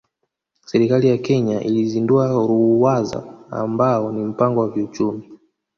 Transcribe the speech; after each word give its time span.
Serikali 0.65 1.07
ya 1.09 1.17
Kenya 1.17 1.61
ilizindua 1.61 2.27
Ruwaza 2.27 3.23
ambao 3.51 4.11
ni 4.11 4.23
mpango 4.23 4.59
wa 4.59 4.73
kiuchumi 4.73 5.29